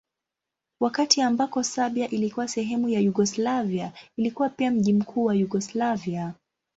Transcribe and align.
Wakati 0.79 1.21
ambako 1.21 1.63
Serbia 1.63 2.09
ilikuwa 2.09 2.47
sehemu 2.47 2.89
ya 2.89 2.99
Yugoslavia 2.99 3.91
ilikuwa 4.17 4.49
pia 4.49 4.71
mji 4.71 4.93
mkuu 4.93 5.25
wa 5.25 5.35
Yugoslavia. 5.35 6.33